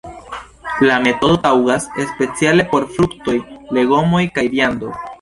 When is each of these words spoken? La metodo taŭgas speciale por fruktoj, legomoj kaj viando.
La 0.89 0.95
metodo 1.07 1.35
taŭgas 1.43 1.87
speciale 2.15 2.67
por 2.75 2.91
fruktoj, 2.97 3.39
legomoj 3.79 4.27
kaj 4.39 4.51
viando. 4.59 4.95